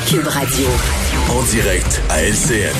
Cube 0.00 0.26
Radio. 0.26 0.66
En 1.30 1.42
direct 1.44 2.02
à 2.10 2.22
LCN. 2.22 2.74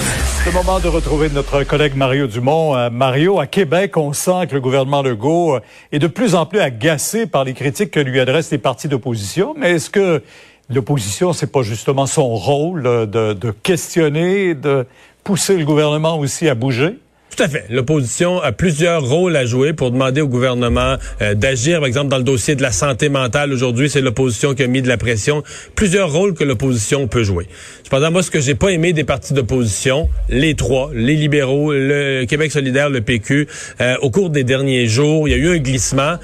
C'est 0.44 0.50
le 0.50 0.52
moment 0.52 0.80
de 0.80 0.88
retrouver 0.88 1.30
notre 1.30 1.62
collègue 1.64 1.96
Mario 1.96 2.26
Dumont. 2.26 2.76
Euh, 2.76 2.90
Mario, 2.90 3.40
à 3.40 3.46
Québec, 3.46 3.96
on 3.96 4.12
sent 4.12 4.46
que 4.48 4.54
le 4.54 4.60
gouvernement 4.60 5.00
Legault 5.00 5.56
euh, 5.56 5.60
est 5.92 5.98
de 5.98 6.08
plus 6.08 6.34
en 6.34 6.44
plus 6.44 6.60
agacé 6.60 7.26
par 7.26 7.44
les 7.44 7.54
critiques 7.54 7.90
que 7.90 8.00
lui 8.00 8.20
adressent 8.20 8.50
les 8.50 8.58
partis 8.58 8.88
d'opposition. 8.88 9.54
Mais 9.56 9.72
est-ce 9.72 9.88
que 9.88 10.22
l'opposition, 10.68 11.32
c'est 11.32 11.50
pas 11.50 11.62
justement 11.62 12.06
son 12.06 12.34
rôle 12.34 12.86
euh, 12.86 13.06
de, 13.06 13.32
de 13.32 13.50
questionner, 13.50 14.54
de 14.54 14.86
pousser 15.24 15.56
le 15.56 15.64
gouvernement 15.64 16.18
aussi 16.18 16.50
à 16.50 16.54
bouger? 16.54 16.98
Tout 17.36 17.42
à 17.42 17.48
fait. 17.50 17.66
L'opposition 17.68 18.40
a 18.40 18.50
plusieurs 18.50 19.06
rôles 19.06 19.36
à 19.36 19.44
jouer 19.44 19.74
pour 19.74 19.90
demander 19.90 20.22
au 20.22 20.28
gouvernement 20.28 20.96
euh, 21.20 21.34
d'agir. 21.34 21.80
Par 21.80 21.86
exemple, 21.86 22.08
dans 22.08 22.16
le 22.16 22.24
dossier 22.24 22.54
de 22.54 22.62
la 22.62 22.72
santé 22.72 23.10
mentale, 23.10 23.52
aujourd'hui, 23.52 23.90
c'est 23.90 24.00
l'opposition 24.00 24.54
qui 24.54 24.62
a 24.62 24.66
mis 24.68 24.80
de 24.80 24.88
la 24.88 24.96
pression. 24.96 25.42
Plusieurs 25.74 26.10
rôles 26.10 26.32
que 26.32 26.44
l'opposition 26.44 27.08
peut 27.08 27.24
jouer. 27.24 27.46
Cependant, 27.84 28.10
moi, 28.10 28.22
ce 28.22 28.30
que 28.30 28.40
j'ai 28.40 28.54
pas 28.54 28.70
aimé 28.70 28.94
des 28.94 29.04
partis 29.04 29.34
d'opposition, 29.34 30.08
les 30.30 30.54
trois, 30.54 30.90
les 30.94 31.14
libéraux, 31.14 31.74
le 31.74 32.24
Québec 32.24 32.52
solidaire, 32.52 32.88
le 32.88 33.02
PQ, 33.02 33.46
euh, 33.82 33.96
au 34.00 34.10
cours 34.10 34.30
des 34.30 34.42
derniers 34.42 34.86
jours, 34.86 35.28
il 35.28 35.32
y 35.32 35.34
a 35.34 35.36
eu 35.36 35.54
un 35.54 35.58
glissement 35.58 36.14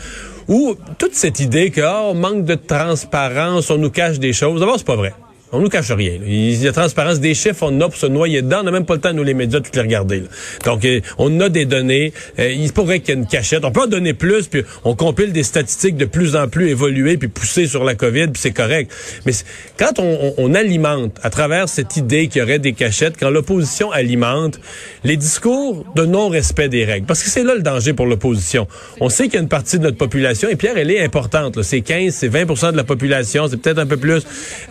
où 0.48 0.76
toute 0.96 1.14
cette 1.14 1.40
idée 1.40 1.70
que 1.70 1.82
oh, 1.82 2.14
manque 2.14 2.46
de 2.46 2.54
transparence, 2.54 3.70
on 3.70 3.76
nous 3.76 3.90
cache 3.90 4.18
des 4.18 4.32
choses. 4.32 4.60
D'abord, 4.60 4.78
c'est 4.78 4.86
pas 4.86 4.96
vrai. 4.96 5.12
On 5.54 5.60
nous 5.60 5.68
cache 5.68 5.90
rien. 5.90 6.18
Il 6.26 6.62
y 6.62 6.66
a 6.66 6.72
transparence 6.72 7.20
des 7.20 7.34
chiffres, 7.34 7.66
on 7.68 7.80
a 7.82 7.84
pour 7.84 7.96
se 7.96 8.06
noyer 8.06 8.40
dedans. 8.40 8.60
On 8.60 8.64
n'a 8.64 8.70
même 8.70 8.86
pas 8.86 8.94
le 8.94 9.00
temps, 9.02 9.12
nous, 9.12 9.22
les 9.22 9.34
médias, 9.34 9.60
de 9.60 9.64
toutes 9.64 9.76
les 9.76 9.82
regarder. 9.82 10.22
Donc, 10.64 10.82
euh, 10.86 11.00
on 11.18 11.40
a 11.40 11.50
des 11.50 11.66
données. 11.66 12.14
Euh, 12.38 12.50
il 12.50 12.72
pourrait 12.72 13.00
qu'il 13.00 13.14
y 13.14 13.18
ait 13.18 13.20
une 13.20 13.26
cachette. 13.26 13.62
On 13.66 13.70
peut 13.70 13.82
en 13.82 13.86
donner 13.86 14.14
plus, 14.14 14.46
puis 14.46 14.62
on 14.84 14.94
compile 14.94 15.30
des 15.32 15.42
statistiques 15.42 15.96
de 15.96 16.06
plus 16.06 16.36
en 16.36 16.48
plus 16.48 16.70
évoluées, 16.70 17.18
puis 17.18 17.28
poussées 17.28 17.66
sur 17.66 17.84
la 17.84 17.94
COVID, 17.94 18.28
puis 18.28 18.40
c'est 18.40 18.52
correct. 18.52 18.90
Mais 19.26 19.32
quand 19.78 19.98
on, 19.98 20.54
alimente, 20.54 21.18
à 21.22 21.28
travers 21.28 21.68
cette 21.68 21.98
idée 21.98 22.28
qu'il 22.28 22.40
y 22.40 22.42
aurait 22.42 22.58
des 22.58 22.72
cachettes, 22.72 23.16
quand 23.20 23.28
l'opposition 23.28 23.90
alimente 23.90 24.58
les 25.04 25.18
discours 25.18 25.84
de 25.94 26.06
non-respect 26.06 26.70
des 26.70 26.86
règles, 26.86 27.06
parce 27.06 27.22
que 27.22 27.28
c'est 27.28 27.44
là 27.44 27.54
le 27.54 27.62
danger 27.62 27.92
pour 27.92 28.06
l'opposition. 28.06 28.66
On 29.00 29.10
sait 29.10 29.24
qu'il 29.24 29.34
y 29.34 29.38
a 29.38 29.42
une 29.42 29.48
partie 29.48 29.78
de 29.78 29.84
notre 29.84 29.98
population, 29.98 30.48
et 30.48 30.56
Pierre, 30.56 30.78
elle 30.78 30.90
est 30.90 31.02
importante. 31.04 31.60
C'est 31.62 31.82
15, 31.82 32.14
c'est 32.14 32.28
20% 32.30 32.72
de 32.72 32.76
la 32.76 32.84
population, 32.84 33.48
c'est 33.48 33.58
peut-être 33.58 33.78
un 33.78 33.86
peu 33.86 33.98
plus, 33.98 34.22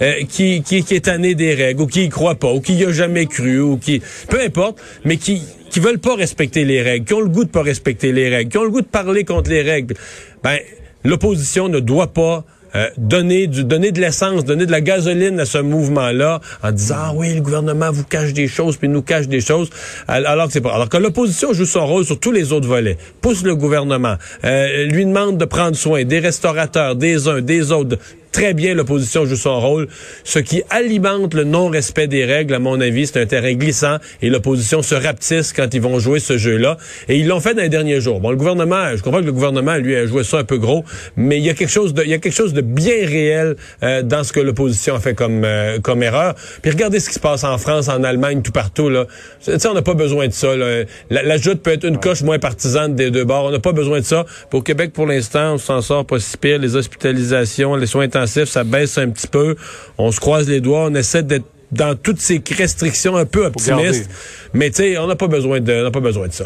euh, 0.01 0.23
qui, 0.27 0.63
est 0.77 1.05
tanné 1.05 1.35
des 1.35 1.53
règles, 1.53 1.81
ou 1.81 1.87
qui 1.87 2.05
y 2.05 2.09
croit 2.09 2.35
pas, 2.35 2.51
ou 2.51 2.61
qui 2.61 2.75
y 2.75 2.85
a 2.85 2.91
jamais 2.91 3.25
cru, 3.25 3.59
ou 3.59 3.77
qui, 3.77 4.01
peu 4.29 4.41
importe, 4.41 4.79
mais 5.05 5.17
qui, 5.17 5.41
qui 5.69 5.79
veulent 5.79 5.99
pas 5.99 6.15
respecter 6.15 6.65
les 6.65 6.81
règles, 6.81 7.05
qui 7.05 7.13
ont 7.13 7.21
le 7.21 7.29
goût 7.29 7.43
de 7.43 7.49
pas 7.49 7.63
respecter 7.63 8.11
les 8.11 8.29
règles, 8.29 8.51
qui 8.51 8.57
ont 8.57 8.63
le 8.63 8.69
goût 8.69 8.81
de 8.81 8.85
parler 8.85 9.23
contre 9.23 9.49
les 9.49 9.61
règles. 9.61 9.95
Ben, 10.43 10.57
l'opposition 11.03 11.69
ne 11.69 11.79
doit 11.79 12.13
pas 12.13 12.45
euh, 12.73 12.87
donner 12.97 13.47
du 13.47 13.65
donner 13.65 13.91
de 13.91 13.99
l'essence, 13.99 14.45
donner 14.45 14.65
de 14.65 14.71
la 14.71 14.79
gasoline 14.79 15.37
à 15.41 15.45
ce 15.45 15.57
mouvement-là 15.57 16.39
en 16.63 16.71
disant 16.71 16.95
ah 16.97 17.11
oui 17.13 17.33
le 17.33 17.41
gouvernement 17.41 17.91
vous 17.91 18.05
cache 18.05 18.31
des 18.31 18.47
choses 18.47 18.77
puis 18.77 18.87
nous 18.87 19.01
cache 19.01 19.27
des 19.27 19.41
choses 19.41 19.69
alors 20.07 20.47
que 20.47 20.53
c'est 20.53 20.61
pas 20.61 20.73
alors 20.73 20.87
que 20.87 20.95
l'opposition 20.95 21.51
joue 21.51 21.65
son 21.65 21.85
rôle 21.85 22.05
sur 22.05 22.17
tous 22.17 22.31
les 22.31 22.53
autres 22.53 22.69
volets 22.69 22.97
pousse 23.19 23.43
le 23.43 23.57
gouvernement 23.57 24.15
euh, 24.45 24.85
lui 24.85 25.05
demande 25.05 25.37
de 25.37 25.43
prendre 25.43 25.75
soin 25.75 26.05
des 26.05 26.19
restaurateurs 26.19 26.95
des 26.95 27.27
uns 27.27 27.41
des 27.41 27.73
autres 27.73 27.97
très 28.31 28.53
bien 28.53 28.73
l'opposition 28.73 29.25
joue 29.25 29.35
son 29.35 29.59
rôle. 29.59 29.87
Ce 30.23 30.39
qui 30.39 30.63
alimente 30.69 31.33
le 31.33 31.43
non-respect 31.43 32.07
des 32.07 32.25
règles, 32.25 32.53
à 32.53 32.59
mon 32.59 32.79
avis, 32.79 33.07
c'est 33.07 33.21
un 33.21 33.25
terrain 33.25 33.53
glissant 33.53 33.97
et 34.21 34.29
l'opposition 34.29 34.81
se 34.81 34.95
rapetisse 34.95 35.53
quand 35.53 35.73
ils 35.73 35.81
vont 35.81 35.99
jouer 35.99 36.19
ce 36.19 36.37
jeu-là. 36.37 36.77
Et 37.07 37.17
ils 37.17 37.27
l'ont 37.27 37.39
fait 37.39 37.53
dans 37.53 37.61
les 37.61 37.69
derniers 37.69 38.01
jours. 38.01 38.19
Bon, 38.19 38.31
le 38.31 38.37
gouvernement, 38.37 38.95
je 38.95 39.01
comprends 39.01 39.21
que 39.21 39.25
le 39.25 39.33
gouvernement, 39.33 39.75
lui, 39.75 39.95
a 39.95 40.05
joué 40.05 40.23
ça 40.23 40.39
un 40.39 40.43
peu 40.43 40.57
gros, 40.57 40.83
mais 41.15 41.37
il 41.37 41.45
y 41.45 41.49
a 41.49 41.53
quelque 41.53 41.71
chose 41.71 41.93
de, 41.93 42.03
il 42.03 42.09
y 42.09 42.13
a 42.13 42.19
quelque 42.19 42.35
chose 42.35 42.53
de 42.53 42.61
bien 42.61 43.05
réel 43.05 43.55
euh, 43.83 44.01
dans 44.01 44.23
ce 44.23 44.33
que 44.33 44.39
l'opposition 44.39 44.95
a 44.95 44.99
fait 44.99 45.13
comme, 45.13 45.43
euh, 45.43 45.79
comme 45.79 46.03
erreur. 46.03 46.35
Puis 46.61 46.71
regardez 46.71 46.99
ce 46.99 47.09
qui 47.09 47.15
se 47.15 47.19
passe 47.19 47.43
en 47.43 47.57
France, 47.57 47.89
en 47.89 48.03
Allemagne, 48.03 48.41
tout 48.41 48.51
partout, 48.51 48.89
là. 48.89 49.05
Tu 49.43 49.51
on 49.67 49.73
n'a 49.73 49.81
pas 49.81 49.93
besoin 49.93 50.27
de 50.27 50.33
ça, 50.33 50.55
La, 50.55 51.23
la 51.23 51.37
joute 51.37 51.61
peut 51.61 51.71
être 51.71 51.85
une 51.85 51.99
coche 51.99 52.21
moins 52.21 52.39
partisane 52.39 52.95
des 52.95 53.11
deux 53.11 53.25
bords. 53.25 53.45
On 53.45 53.51
n'a 53.51 53.59
pas 53.59 53.71
besoin 53.71 53.99
de 53.99 54.05
ça. 54.05 54.25
Pour 54.49 54.63
Québec, 54.63 54.91
pour 54.93 55.05
l'instant, 55.05 55.53
on 55.53 55.57
s'en 55.57 55.81
sort 55.81 56.05
pas 56.05 56.19
si 56.19 56.37
pire. 56.37 56.59
Les 56.59 56.75
hospitalisations, 56.75 57.75
les 57.75 57.87
soins 57.87 58.07
ça 58.25 58.63
baisse 58.63 58.97
un 58.97 59.09
petit 59.09 59.27
peu. 59.27 59.55
On 59.97 60.11
se 60.11 60.19
croise 60.19 60.47
les 60.47 60.61
doigts, 60.61 60.85
on 60.85 60.95
essaie 60.95 61.23
d'être 61.23 61.45
dans 61.71 61.95
toutes 61.95 62.19
ces 62.19 62.41
restrictions 62.57 63.15
un 63.15 63.25
peu 63.25 63.45
optimistes. 63.45 64.09
Mais 64.53 64.69
tu 64.69 64.77
sais, 64.77 64.97
on 64.97 65.07
n'a 65.07 65.15
pas 65.15 65.27
besoin 65.27 65.59
de, 65.59 65.85
on 65.87 65.91
pas 65.91 65.99
besoin 65.99 66.27
de 66.27 66.33
ça. 66.33 66.45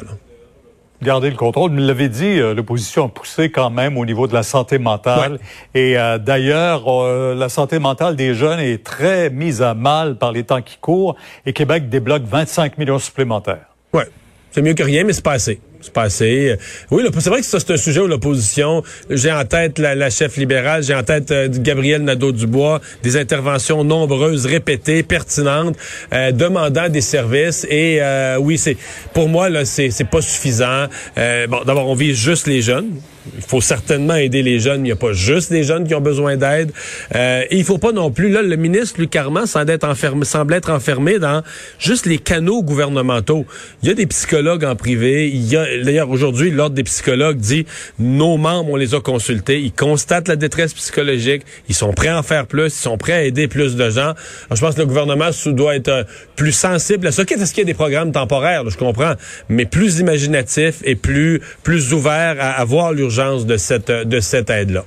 Garder 1.02 1.30
le 1.30 1.36
contrôle. 1.36 1.72
Vous 1.72 1.78
l'avez 1.78 2.10
dit, 2.10 2.40
euh, 2.40 2.54
l'opposition 2.54 3.06
a 3.06 3.10
poussé 3.10 3.52
quand 3.52 3.70
même 3.70 3.98
au 3.98 4.06
niveau 4.06 4.28
de 4.28 4.34
la 4.34 4.44
santé 4.44 4.78
mentale. 4.78 5.40
Et 5.74 5.98
euh, 5.98 6.18
d'ailleurs, 6.18 6.84
euh, 6.88 7.36
la 7.36 7.50
santé 7.50 7.80
mentale 7.80 8.16
des 8.16 8.34
jeunes 8.34 8.60
est 8.60 8.84
très 8.84 9.30
mise 9.30 9.62
à 9.62 9.74
mal 9.74 10.18
par 10.18 10.32
les 10.32 10.44
temps 10.44 10.62
qui 10.62 10.78
courent. 10.78 11.16
Et 11.46 11.54
Québec 11.54 11.90
débloque 11.90 12.24
25 12.24 12.78
millions 12.78 13.00
supplémentaires. 13.00 13.66
Ouais, 13.94 14.08
c'est 14.52 14.62
mieux 14.62 14.74
que 14.74 14.84
rien, 14.84 15.04
mais 15.04 15.14
c'est 15.14 15.24
pas 15.24 15.34
assez 15.34 15.60
passé. 15.94 16.58
Oui, 16.92 17.04
c'est 17.20 17.30
vrai 17.30 17.42
que 17.42 17.46
c'est 17.46 17.72
un 17.72 17.78
sujet 17.78 18.00
où 18.00 18.08
l'opposition, 18.08 18.84
j'ai 19.10 19.32
en 19.32 19.46
tête 19.46 19.80
la, 19.80 20.10
chef 20.10 20.38
libérale, 20.38 20.84
j'ai 20.84 20.96
en 20.96 21.04
tête 21.04 21.32
euh, 21.32 21.48
Gabriel 21.52 22.04
Nadeau-Dubois, 22.04 22.82
des 23.04 23.18
interventions 23.18 23.84
nombreuses, 23.84 24.46
répétées, 24.46 25.04
pertinentes, 25.04 25.78
euh, 26.14 26.32
demandant 26.32 26.90
des 26.90 27.02
services. 27.02 27.66
Et 27.70 28.02
euh, 28.02 28.38
oui, 28.40 28.58
c'est 28.58 28.78
pour 29.14 29.30
moi, 29.30 29.50
là, 29.50 29.66
c'est 29.66 29.92
pas 30.10 30.22
suffisant. 30.22 30.88
bon, 31.16 31.64
d'abord, 31.66 31.90
on 31.90 31.96
vise 31.96 32.18
juste 32.18 32.48
les 32.48 32.62
jeunes 32.62 32.92
il 33.36 33.42
faut 33.42 33.62
certainement 33.62 34.16
aider 34.16 34.44
les 34.44 34.60
jeunes. 34.60 34.82
Il 34.82 34.84
n'y 34.84 34.92
a 34.92 34.96
pas 34.96 35.14
juste 35.14 35.52
les 35.52 35.64
jeunes 35.64 35.88
qui 35.88 35.96
ont 35.96 36.02
besoin 36.02 36.38
d'aide. 36.38 36.72
Euh, 37.16 37.44
et 37.50 37.58
il 37.58 37.64
faut 37.64 37.78
pas 37.78 37.92
non 37.92 38.12
plus. 38.12 38.30
Là, 38.30 38.42
le 38.42 38.56
ministre 38.56 39.00
Luc 39.00 39.10
Carman 39.10 39.46
semble 39.46 39.72
être 39.72 39.88
enfermé, 39.88 40.26
semble 40.26 40.54
être 40.54 40.70
enfermé 40.70 41.20
dans 41.20 41.44
juste 41.80 42.06
les 42.06 42.18
canaux 42.18 42.64
gouvernementaux. 42.64 43.46
Il 43.82 43.90
y 43.90 43.92
a 43.92 43.96
des 43.96 44.06
psychologues 44.08 44.66
en 44.66 44.76
privé. 44.76 45.30
Il 45.30 45.46
y 45.48 45.58
a 45.58 45.65
d'ailleurs 45.84 46.10
aujourd'hui 46.10 46.52
l'ordre 46.52 46.76
des 46.76 46.84
psychologues 46.84 47.38
dit 47.38 47.66
nos 48.00 48.38
membres 48.38 48.72
on 48.72 48.76
les 48.76 48.94
a 48.94 49.02
consultés. 49.02 49.62
Ils 49.62 49.74
constatent 49.74 50.28
la 50.28 50.36
détresse 50.36 50.74
psychologique. 50.74 51.44
Ils 51.70 51.76
sont 51.76 51.94
prêts 51.94 52.10
à 52.10 52.20
en 52.20 52.24
faire 52.24 52.48
plus. 52.48 52.68
Ils 52.68 52.82
sont 52.82 52.98
prêts 52.98 53.14
à 53.14 53.24
aider 53.24 53.48
plus 53.48 53.76
de 53.76 53.90
gens. 53.90 54.02
Alors, 54.02 54.56
je 54.56 54.62
pense 54.62 54.76
que 54.76 54.82
le 54.82 54.88
gouvernement 54.88 55.30
doit 55.48 55.76
être 55.76 55.90
euh, 55.90 56.04
plus 56.36 56.52
sensible 56.52 57.08
à 57.08 57.12
ça. 57.12 57.26
Qu'est-ce 57.26 57.54
qu'il 57.54 57.62
y 57.62 57.66
a 57.66 57.66
des 57.66 57.74
programmes 57.74 58.12
temporaires 58.12 58.70
Je 58.70 58.78
comprends, 58.78 59.14
mais 59.50 59.66
plus 59.66 60.00
imaginatif 60.00 60.82
et 60.84 60.96
plus 60.96 61.42
plus 61.64 61.94
ouvert 61.94 62.36
à, 62.40 62.52
à 62.52 62.66
voir 62.66 62.94
l'urgence 62.94 63.46
de 63.46 63.58
cette, 63.58 63.92
de 63.92 64.20
cette 64.20 64.50
aide-là. 64.50 64.86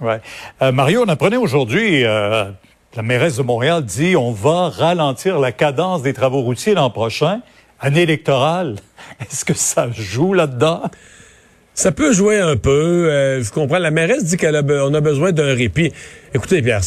Ouais. 0.00 0.20
Euh, 0.62 0.72
Mario, 0.72 1.04
on 1.06 1.08
apprenait 1.08 1.36
aujourd'hui, 1.36 2.04
euh, 2.04 2.44
la 2.96 3.02
mairesse 3.02 3.36
de 3.36 3.42
Montréal 3.42 3.84
dit 3.84 4.16
on 4.16 4.32
va 4.32 4.68
ralentir 4.68 5.38
la 5.38 5.52
cadence 5.52 6.02
des 6.02 6.12
travaux 6.12 6.40
routiers 6.40 6.74
l'an 6.74 6.90
prochain, 6.90 7.40
année 7.84 8.02
électorale. 8.02 8.76
Est-ce 9.20 9.44
que 9.44 9.54
ça 9.54 9.88
joue 9.92 10.32
là-dedans? 10.32 10.82
Ça 11.74 11.90
peut 11.90 12.12
jouer 12.12 12.38
un 12.38 12.56
peu. 12.56 13.10
Euh, 13.10 13.42
je 13.42 13.50
comprends. 13.50 13.78
La 13.78 13.90
mairesse 13.90 14.24
dit 14.24 14.36
qu'on 14.36 14.54
a, 14.54 14.58
a 14.58 15.00
besoin 15.00 15.32
d'un 15.32 15.54
répit. 15.54 15.92
Écoutez, 16.32 16.62
Pierre, 16.62 16.82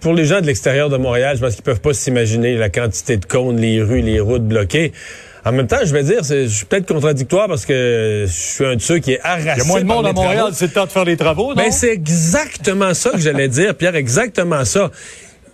pour 0.00 0.14
les 0.14 0.24
gens 0.24 0.40
de 0.40 0.46
l'extérieur 0.46 0.88
de 0.88 0.96
Montréal, 0.96 1.36
je 1.36 1.42
pense 1.42 1.54
qu'ils 1.54 1.64
peuvent 1.64 1.80
pas 1.80 1.92
s'imaginer 1.92 2.56
la 2.56 2.70
quantité 2.70 3.18
de 3.18 3.26
cônes, 3.26 3.58
les 3.58 3.82
rues, 3.82 4.00
les 4.00 4.18
routes 4.18 4.46
bloquées. 4.46 4.92
En 5.44 5.52
même 5.52 5.66
temps, 5.66 5.78
je 5.84 5.92
vais 5.92 6.02
dire, 6.02 6.24
je 6.24 6.46
suis 6.46 6.64
peut-être 6.64 6.86
contradictoire 6.86 7.48
parce 7.48 7.64
que 7.64 8.24
je 8.26 8.32
suis 8.32 8.64
un 8.64 8.76
de 8.76 8.80
ceux 8.80 8.98
qui 8.98 9.12
est 9.12 9.20
harassé. 9.22 9.50
Il 9.56 9.58
y 9.58 9.60
a 9.60 9.64
moins 9.64 9.80
de 9.80 9.86
monde 9.86 10.06
à 10.06 10.12
Montréal, 10.12 10.50
c'est 10.52 10.66
le 10.66 10.72
temps 10.72 10.86
de 10.86 10.90
faire 10.90 11.04
les 11.04 11.16
travaux, 11.16 11.50
non? 11.50 11.62
Ben, 11.62 11.70
c'est 11.70 11.92
exactement 11.92 12.92
ça 12.92 13.10
que 13.10 13.18
j'allais 13.18 13.48
dire, 13.48 13.74
Pierre, 13.74 13.94
exactement 13.94 14.64
ça. 14.64 14.90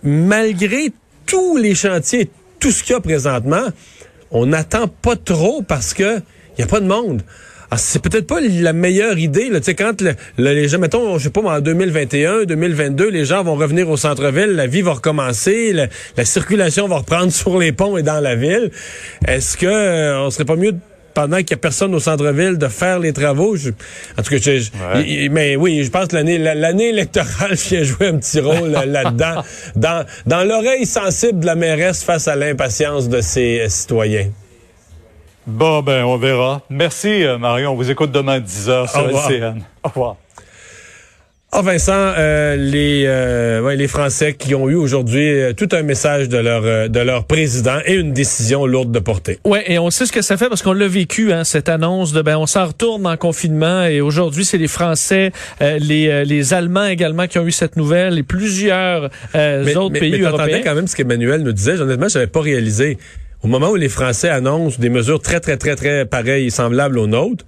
Malgré 0.01 0.91
tous 1.25 1.57
les 1.57 1.75
chantiers, 1.75 2.29
tout 2.59 2.71
ce 2.71 2.83
qu'il 2.83 2.93
y 2.93 2.95
a 2.97 3.01
présentement, 3.01 3.67
on 4.35 4.45
n'attend 4.47 4.87
pas 4.87 5.15
trop 5.15 5.61
parce 5.61 5.93
que 5.93 6.19
il 6.57 6.61
y 6.61 6.63
a 6.63 6.67
pas 6.67 6.81
de 6.81 6.85
monde. 6.85 7.21
Ah, 7.71 7.77
c'est 7.77 8.01
peut-être 8.01 8.27
pas 8.27 8.39
la 8.41 8.73
meilleure 8.73 9.17
idée. 9.17 9.49
Là. 9.49 9.59
Tu 9.59 9.65
sais, 9.65 9.75
quand 9.75 10.03
les 10.37 10.67
gens, 10.67 10.77
mettons, 10.77 11.17
je 11.17 11.23
sais 11.23 11.29
pas, 11.29 11.41
en 11.41 11.59
2021, 11.61 12.43
2022, 12.43 13.09
les 13.09 13.25
gens 13.25 13.43
vont 13.43 13.55
revenir 13.55 13.89
au 13.89 13.97
centre-ville, 13.97 14.51
la 14.51 14.67
vie 14.67 14.81
va 14.81 14.93
recommencer, 14.93 15.73
la, 15.73 16.25
circulation 16.25 16.87
va 16.87 16.97
reprendre 16.97 17.31
sur 17.31 17.57
les 17.57 17.71
ponts 17.71 17.97
et 17.97 18.03
dans 18.03 18.19
la 18.19 18.35
ville. 18.35 18.71
Est-ce 19.25 19.57
que 19.57 19.65
euh, 19.65 20.19
on 20.19 20.29
serait 20.29 20.45
pas 20.45 20.57
mieux 20.57 20.75
pendant 21.15 21.37
qu'il 21.37 21.47
n'y 21.47 21.53
a 21.53 21.57
personne 21.57 21.95
au 21.95 21.99
centre-ville 21.99 22.59
de 22.59 22.67
faire 22.67 22.99
les 22.99 23.13
travaux. 23.13 23.55
Je, 23.55 23.71
en 23.71 24.21
tout 24.21 24.29
cas, 24.29 24.37
je, 24.37 24.59
je, 24.59 25.29
mais 25.29 25.55
oui, 25.55 25.83
je 25.83 25.89
pense 25.89 26.07
que 26.07 26.15
l'année 26.15 26.37
l'année 26.37 26.89
électorale 26.89 27.53
vient 27.69 27.83
jouer 27.83 28.07
un 28.07 28.17
petit 28.17 28.39
rôle 28.39 28.69
là-dedans, 28.69 29.41
dans, 29.75 30.05
dans 30.27 30.43
l'oreille 30.43 30.85
sensible 30.85 31.39
de 31.39 31.45
la 31.47 31.55
mairesse 31.55 32.03
face 32.03 32.27
à 32.27 32.35
l'impatience 32.35 33.09
de 33.09 33.21
ses 33.21 33.61
euh, 33.61 33.69
citoyens. 33.69 34.29
Bon, 35.47 35.81
ben, 35.81 36.03
on 36.03 36.17
verra. 36.17 36.61
Merci, 36.69 37.23
euh, 37.23 37.37
Marion. 37.37 37.71
On 37.71 37.75
vous 37.75 37.89
écoute 37.89 38.11
demain 38.11 38.33
à 38.33 38.39
10h 38.39 38.91
sur 38.91 39.07
LCN. 39.07 39.61
Au 39.83 39.89
revoir. 39.89 40.15
Ah 41.57 41.61
Vincent, 41.61 41.93
euh, 41.95 42.57
les 42.57 43.05
euh, 43.07 43.61
ouais, 43.61 43.77
les 43.77 43.87
Français 43.87 44.33
qui 44.33 44.53
ont 44.55 44.67
eu 44.67 44.75
aujourd'hui 44.75 45.25
euh, 45.25 45.53
tout 45.53 45.69
un 45.71 45.83
message 45.83 46.27
de 46.27 46.37
leur 46.37 46.63
euh, 46.65 46.89
de 46.89 46.99
leur 46.99 47.23
président 47.23 47.77
et 47.85 47.93
une 47.93 48.11
décision 48.11 48.65
lourde 48.65 48.91
de 48.91 48.99
portée. 48.99 49.39
Ouais, 49.45 49.63
et 49.71 49.79
on 49.79 49.89
sait 49.89 50.05
ce 50.05 50.11
que 50.11 50.21
ça 50.21 50.35
fait 50.35 50.49
parce 50.49 50.61
qu'on 50.61 50.73
l'a 50.73 50.89
vécu 50.89 51.31
hein, 51.31 51.45
cette 51.45 51.69
annonce 51.69 52.11
de 52.11 52.21
ben 52.21 52.35
on 52.35 52.45
s'en 52.45 52.65
retourne 52.65 53.07
en 53.07 53.15
confinement 53.15 53.85
et 53.85 54.01
aujourd'hui 54.01 54.43
c'est 54.43 54.57
les 54.57 54.67
Français, 54.67 55.31
les 55.61 56.25
les 56.25 56.53
Allemands 56.53 56.87
également 56.87 57.25
qui 57.25 57.39
ont 57.39 57.47
eu 57.47 57.53
cette 57.53 57.77
nouvelle 57.77 58.19
et 58.19 58.23
plusieurs 58.23 59.09
mais, 59.33 59.77
autres 59.77 59.91
mais, 59.93 59.99
pays 60.01 60.11
mais 60.11 60.27
européens. 60.27 60.59
quand 60.61 60.75
même 60.75 60.87
ce 60.87 60.95
qu'Emmanuel 60.97 61.41
nous 61.41 61.53
disait. 61.53 61.79
Honnêtement, 61.79 62.09
j'avais 62.09 62.27
pas 62.27 62.41
réalisé 62.41 62.97
au 63.43 63.47
moment 63.47 63.69
où 63.69 63.75
les 63.75 63.87
Français 63.87 64.27
annoncent 64.27 64.75
des 64.77 64.89
mesures 64.89 65.21
très 65.21 65.39
très 65.39 65.55
très 65.55 65.77
très 65.77 66.05
pareilles 66.05 66.47
et 66.47 66.49
semblables 66.49 66.97
aux 66.97 67.07
nôtres. 67.07 67.45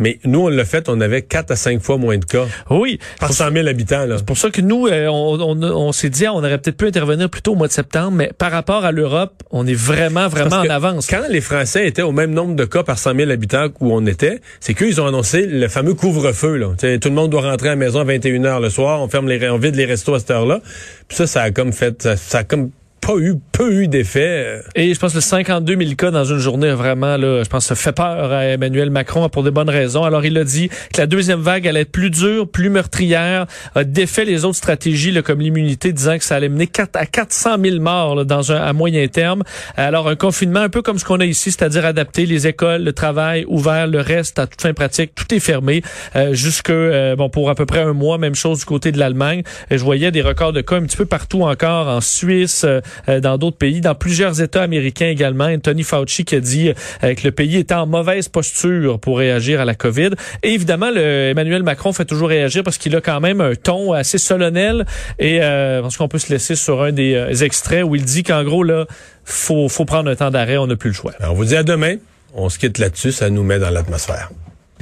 Mais 0.00 0.18
nous, 0.24 0.40
on 0.40 0.48
l'a 0.48 0.64
fait, 0.64 0.88
on 0.88 1.00
avait 1.00 1.22
4 1.22 1.52
à 1.52 1.56
5 1.56 1.80
fois 1.80 1.98
moins 1.98 2.18
de 2.18 2.24
cas. 2.24 2.46
Oui. 2.70 2.98
Par 3.20 3.32
100 3.32 3.52
000 3.52 3.68
habitants. 3.68 4.06
C'est 4.16 4.26
pour 4.26 4.38
ça 4.38 4.50
que 4.50 4.60
nous, 4.60 4.86
euh, 4.86 5.06
on, 5.06 5.38
on, 5.40 5.62
on 5.62 5.92
s'est 5.92 6.10
dit, 6.10 6.26
ah, 6.26 6.32
on 6.34 6.38
aurait 6.38 6.58
peut-être 6.58 6.76
pu 6.76 6.86
intervenir 6.86 7.28
plus 7.30 7.42
tôt 7.42 7.52
au 7.52 7.56
mois 7.56 7.68
de 7.68 7.72
septembre, 7.72 8.12
mais 8.12 8.32
par 8.36 8.50
rapport 8.50 8.84
à 8.84 8.92
l'Europe, 8.92 9.42
on 9.50 9.66
est 9.66 9.74
vraiment, 9.74 10.28
vraiment 10.28 10.56
en 10.56 10.70
avance. 10.70 11.06
Quand 11.06 11.22
les 11.28 11.40
Français 11.40 11.86
étaient 11.86 12.02
au 12.02 12.12
même 12.12 12.32
nombre 12.32 12.56
de 12.56 12.64
cas 12.64 12.82
par 12.82 12.98
100 12.98 13.14
000 13.14 13.30
habitants 13.30 13.68
où 13.80 13.92
on 13.92 14.06
était, 14.06 14.40
c'est 14.58 14.74
qu'ils 14.74 15.00
ont 15.00 15.06
annoncé 15.06 15.46
le 15.46 15.68
fameux 15.68 15.94
couvre-feu. 15.94 16.56
Là. 16.56 16.68
tout 16.76 17.08
le 17.08 17.14
monde 17.14 17.30
doit 17.30 17.42
rentrer 17.42 17.68
à 17.68 17.72
la 17.72 17.76
maison 17.76 18.00
à 18.00 18.04
21 18.04 18.40
h 18.40 18.60
le 18.60 18.70
soir, 18.70 19.00
on 19.00 19.08
ferme 19.08 19.28
les, 19.28 19.48
on 19.50 19.58
vide 19.58 19.76
les 19.76 19.84
restos 19.84 20.14
à 20.14 20.18
cette 20.18 20.30
heure-là. 20.30 20.60
Puis 21.08 21.16
ça, 21.16 21.26
ça 21.26 21.42
a 21.42 21.50
comme 21.50 21.72
fait, 21.72 22.02
ça, 22.02 22.16
ça 22.16 22.38
a 22.38 22.44
comme 22.44 22.70
pas 23.00 23.16
eu, 23.16 23.36
peu 23.52 23.72
eu 23.72 23.88
d'effet. 23.88 24.62
Et 24.74 24.92
je 24.92 24.98
pense 24.98 25.14
que 25.14 25.20
52 25.20 25.76
000 25.76 25.94
cas 25.94 26.10
dans 26.10 26.24
une 26.24 26.38
journée, 26.38 26.70
vraiment, 26.72 27.16
là, 27.16 27.42
je 27.42 27.48
pense 27.48 27.66
ça 27.66 27.74
fait 27.74 27.92
peur 27.92 28.32
à 28.32 28.44
Emmanuel 28.46 28.90
Macron 28.90 29.28
pour 29.28 29.42
des 29.42 29.50
bonnes 29.50 29.70
raisons. 29.70 30.04
Alors, 30.04 30.24
il 30.24 30.36
a 30.36 30.44
dit 30.44 30.68
que 30.68 30.98
la 30.98 31.06
deuxième 31.06 31.40
vague 31.40 31.66
allait 31.66 31.82
être 31.82 31.92
plus 31.92 32.10
dure, 32.10 32.48
plus 32.48 32.68
meurtrière, 32.68 33.46
a 33.74 33.84
défait 33.84 34.24
les 34.24 34.44
autres 34.44 34.56
stratégies, 34.56 35.12
là, 35.12 35.22
comme 35.22 35.40
l'immunité, 35.40 35.92
disant 35.92 36.18
que 36.18 36.24
ça 36.24 36.36
allait 36.36 36.48
mener 36.48 36.66
4 36.66 36.96
à 36.96 37.06
400 37.06 37.56
000 37.62 37.80
morts 37.80 38.16
là, 38.16 38.24
dans 38.24 38.52
un, 38.52 38.56
à 38.56 38.72
moyen 38.72 39.06
terme. 39.08 39.42
Alors, 39.76 40.08
un 40.08 40.16
confinement 40.16 40.60
un 40.60 40.68
peu 40.68 40.82
comme 40.82 40.98
ce 40.98 41.04
qu'on 41.04 41.20
a 41.20 41.24
ici, 41.24 41.52
c'est-à-dire 41.52 41.84
adapter 41.84 42.26
les 42.26 42.46
écoles, 42.46 42.82
le 42.82 42.92
travail 42.92 43.44
ouvert, 43.48 43.86
le 43.86 44.00
reste 44.00 44.38
à 44.38 44.46
toute 44.46 44.60
fin 44.60 44.72
pratique, 44.72 45.14
tout 45.14 45.32
est 45.34 45.40
fermé 45.40 45.82
euh, 46.16 46.34
jusque, 46.34 46.70
euh, 46.70 47.16
bon, 47.16 47.30
pour 47.30 47.50
à 47.50 47.54
peu 47.54 47.66
près 47.66 47.80
un 47.80 47.92
mois, 47.92 48.18
même 48.18 48.34
chose 48.34 48.60
du 48.60 48.64
côté 48.64 48.92
de 48.92 48.98
l'Allemagne. 48.98 49.42
Je 49.70 49.82
voyais 49.82 50.10
des 50.10 50.22
records 50.22 50.52
de 50.52 50.60
cas 50.60 50.76
un 50.76 50.82
petit 50.82 50.96
peu 50.96 51.06
partout 51.06 51.42
encore, 51.42 51.88
en 51.88 52.00
Suisse, 52.00 52.64
euh, 52.64 52.70
euh, 52.70 52.80
dans 53.08 53.38
d'autres 53.38 53.56
pays, 53.56 53.80
dans 53.80 53.94
plusieurs 53.94 54.40
États 54.40 54.62
américains 54.62 55.08
également. 55.08 55.44
Anthony 55.44 55.82
Fauci 55.82 56.24
qui 56.24 56.34
a 56.34 56.40
dit 56.40 56.72
euh, 57.04 57.14
que 57.14 57.24
le 57.24 57.30
pays 57.30 57.56
était 57.56 57.74
en 57.74 57.86
mauvaise 57.86 58.28
posture 58.28 58.98
pour 58.98 59.18
réagir 59.18 59.60
à 59.60 59.64
la 59.64 59.74
COVID. 59.74 60.10
Et 60.42 60.54
évidemment, 60.54 60.90
le, 60.90 61.30
Emmanuel 61.30 61.62
Macron 61.62 61.92
fait 61.92 62.04
toujours 62.04 62.28
réagir 62.28 62.62
parce 62.62 62.78
qu'il 62.78 62.94
a 62.96 63.00
quand 63.00 63.20
même 63.20 63.40
un 63.40 63.54
ton 63.54 63.92
assez 63.92 64.18
solennel. 64.18 64.86
Et 65.18 65.38
euh, 65.42 65.82
pense 65.82 65.96
qu'on 65.96 66.08
peut 66.08 66.18
se 66.18 66.32
laisser 66.32 66.54
sur 66.54 66.82
un 66.82 66.92
des 66.92 67.14
euh, 67.14 67.44
extraits 67.44 67.84
où 67.84 67.94
il 67.94 68.04
dit 68.04 68.22
qu'en 68.22 68.44
gros, 68.44 68.62
là, 68.62 68.86
faut, 69.24 69.68
faut 69.68 69.84
prendre 69.84 70.10
un 70.10 70.16
temps 70.16 70.30
d'arrêt, 70.30 70.56
on 70.56 70.66
n'a 70.66 70.76
plus 70.76 70.90
le 70.90 70.94
choix. 70.94 71.12
Alors, 71.20 71.32
on 71.32 71.36
vous 71.36 71.44
dit 71.46 71.56
à 71.56 71.62
demain. 71.62 71.96
On 72.32 72.48
se 72.48 72.58
quitte 72.58 72.78
là-dessus, 72.78 73.10
ça 73.10 73.28
nous 73.28 73.42
met 73.42 73.58
dans 73.58 73.70
l'atmosphère. 73.70 74.30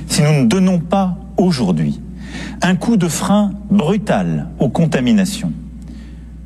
Si 0.06 0.22
nous 0.22 0.42
ne 0.42 0.46
donnons 0.46 0.80
pas 0.80 1.16
aujourd'hui 1.38 1.98
un 2.60 2.76
coup 2.76 2.98
de 2.98 3.08
frein 3.08 3.52
brutal 3.70 4.48
aux 4.58 4.68
contaminations, 4.68 5.52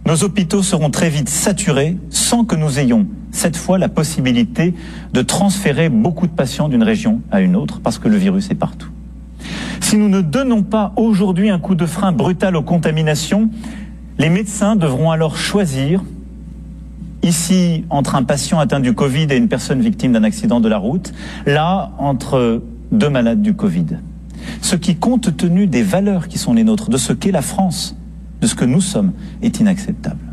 nos 0.05 0.25
hôpitaux 0.25 0.63
seront 0.63 0.91
très 0.91 1.11
vite 1.11 1.29
saturés 1.29 1.97
sans 2.11 2.45
que 2.45 2.57
nous 2.57 2.79
ayons 2.79 3.07
cette 3.31 3.57
fois 3.57 3.79
la 3.79 3.89
possibilité 3.89 4.75
de 5.13 5.23
transférer 5.23 5.89
beaucoup 5.89 6.27
de 6.27 6.33
patients 6.33 6.69
d'une 6.69 6.83
région 6.83 7.21
à 7.31 7.41
une 7.41 7.57
autre 7.57 7.81
parce 7.81 7.99
que 7.99 8.09
le 8.09 8.17
virus 8.17 8.51
est 8.51 8.57
partout. 8.57 8.91
Si 9.81 9.97
nous 9.97 10.09
ne 10.09 10.21
donnons 10.21 10.63
pas 10.63 10.93
aujourd'hui 10.97 11.51
un 11.51 11.59
coup 11.59 11.75
de 11.75 11.87
frein 11.87 12.13
brutal 12.13 12.57
aux 12.57 12.63
contaminations, 12.63 13.51
les 14.19 14.29
médecins 14.29 14.77
devront 14.77 15.11
alors 15.11 15.37
choisir 15.37 16.03
ici 17.23 17.85
entre 17.89 18.15
un 18.15 18.25
patient 18.25 18.59
atteint 18.59 18.81
du 18.81 18.95
Covid 18.95 19.27
et 19.31 19.37
une 19.37 19.49
personne 19.49 19.81
victime 19.81 20.13
d'un 20.13 20.25
accident 20.25 20.61
de 20.61 20.69
la 20.69 20.79
route, 20.79 21.13
là 21.47 21.93
entre 21.99 22.63
deux 22.91 23.09
malades 23.09 23.43
du 23.43 23.55
Covid. 23.55 23.99
Ce 24.61 24.77
qui, 24.77 24.97
compte 24.97 25.37
tenu 25.37 25.67
des 25.67 25.83
valeurs 25.83 26.29
qui 26.29 26.39
sont 26.39 26.53
les 26.53 26.65
nôtres, 26.65 26.91
de 26.91 26.97
ce 26.97 27.13
qu'est 27.13 27.31
la 27.31 27.43
France, 27.43 27.97
de 28.43 28.47
ce 28.47 28.55
que 28.55 28.65
nous 28.65 28.81
sommes 28.81 29.13
est 29.41 29.61
inacceptable. 29.61 30.32